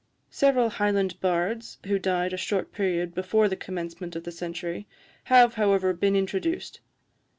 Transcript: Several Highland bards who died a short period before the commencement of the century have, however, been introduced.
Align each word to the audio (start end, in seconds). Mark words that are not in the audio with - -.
Several 0.31 0.69
Highland 0.71 1.19
bards 1.19 1.77
who 1.85 1.99
died 1.99 2.33
a 2.33 2.35
short 2.37 2.71
period 2.71 3.13
before 3.13 3.47
the 3.47 3.55
commencement 3.55 4.15
of 4.15 4.23
the 4.23 4.31
century 4.31 4.87
have, 5.25 5.53
however, 5.53 5.93
been 5.93 6.15
introduced. 6.15 6.79